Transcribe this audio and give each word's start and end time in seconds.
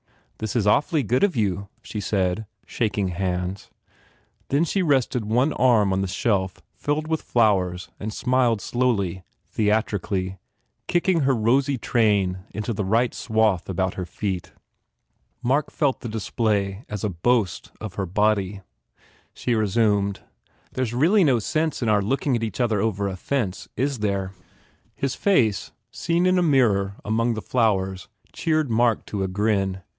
"This 0.39 0.55
is 0.55 0.65
awfully 0.65 1.03
good 1.03 1.23
of 1.23 1.35
you," 1.35 1.69
she 1.83 1.99
said, 2.01 2.47
shak 2.65 2.97
ing 2.97 3.09
hands. 3.09 3.69
Then 4.49 4.63
she 4.63 4.81
rested 4.81 5.25
one 5.25 5.53
arm 5.53 5.93
on 5.93 6.01
the 6.01 6.07
shelf 6.07 6.59
filled 6.73 7.07
with 7.07 7.21
flowers 7.21 7.89
and 7.99 8.11
smiled 8.11 8.59
slowly, 8.61 9.23
theatrically, 9.51 10.39
kicking 10.87 11.19
her 11.19 11.35
rosy 11.35 11.77
train 11.77 12.39
into 12.49 12.73
the 12.73 12.83
right 12.83 13.13
swath 13.13 13.69
about 13.69 13.93
her 13.93 14.05
feet. 14.07 14.53
Mark 15.43 15.69
felt 15.71 15.99
the 15.99 16.09
display 16.09 16.85
as 16.89 17.03
a 17.03 17.09
boast 17.09 17.71
of 17.79 17.93
her 17.93 18.07
body. 18.07 18.61
She 19.35 19.53
resumed, 19.53 20.21
"There 20.71 20.83
s 20.85 20.93
really 20.93 21.23
no 21.23 21.37
sense 21.37 21.83
in 21.83 21.89
our 21.89 22.01
looking 22.01 22.35
at 22.35 22.41
each 22.43 22.59
other 22.59 22.81
over 22.81 23.07
a 23.07 23.15
fence, 23.15 23.69
is 23.77 23.99
there?" 23.99 24.29
70 24.29 24.31
FULL 24.31 24.35
BLOOM 24.39 24.91
His 24.95 25.15
face, 25.15 25.71
seen 25.91 26.25
in 26.25 26.39
a 26.39 26.41
mirror 26.41 26.95
among 27.05 27.35
the 27.35 27.43
flowers, 27.43 28.07
cheered 28.33 28.71
Mark 28.71 29.05
to 29.05 29.21
a 29.21 29.27
grin. 29.27 29.81